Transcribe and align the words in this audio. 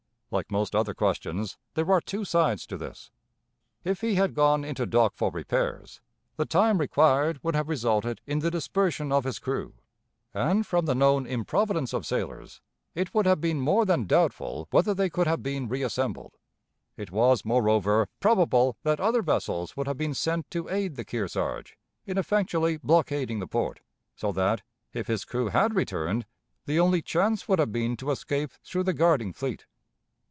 Like 0.33 0.49
most 0.49 0.73
other 0.77 0.93
questions, 0.93 1.57
there 1.73 1.91
are 1.91 1.99
two 1.99 2.23
sides 2.23 2.65
to 2.67 2.77
this. 2.77 3.11
If 3.83 3.99
he 3.99 4.15
had 4.15 4.33
gone 4.33 4.63
into 4.63 4.85
dock 4.85 5.11
for 5.13 5.29
repairs, 5.29 5.99
the 6.37 6.45
time 6.45 6.77
required 6.77 7.41
would 7.43 7.53
have 7.53 7.67
resulted 7.67 8.21
in 8.25 8.39
the 8.39 8.49
dispersion 8.49 9.11
of 9.11 9.25
his 9.25 9.39
crew, 9.39 9.73
and, 10.33 10.65
from 10.65 10.85
the 10.85 10.95
known 10.95 11.27
improvidence 11.27 11.91
of 11.91 12.05
sailors, 12.05 12.61
it 12.95 13.13
would 13.13 13.25
have 13.25 13.41
been 13.41 13.59
more 13.59 13.85
than 13.85 14.05
doubtful 14.07 14.69
whether 14.71 14.93
they 14.93 15.09
could 15.09 15.27
have 15.27 15.43
been 15.43 15.67
reassembled. 15.67 16.37
It 16.95 17.11
was, 17.11 17.43
moreover, 17.43 18.07
probable 18.21 18.77
that 18.83 19.01
other 19.01 19.21
vessels 19.21 19.75
would 19.75 19.87
have 19.87 19.97
been 19.97 20.13
sent 20.13 20.49
to 20.51 20.69
aid 20.69 20.95
the 20.95 21.03
Kearsarge 21.03 21.77
in 22.05 22.17
effectually 22.17 22.77
blockading 22.77 23.39
the 23.39 23.47
port, 23.47 23.81
so 24.15 24.31
that, 24.31 24.61
if 24.93 25.07
his 25.07 25.25
crew 25.25 25.49
had 25.49 25.75
returned, 25.75 26.25
the 26.67 26.79
only 26.79 27.01
chance 27.01 27.49
would 27.49 27.59
have 27.59 27.73
been 27.73 27.97
to 27.97 28.11
escape 28.11 28.53
through 28.63 28.83
the 28.83 28.93
guarding 28.93 29.33
fleet. 29.33 29.65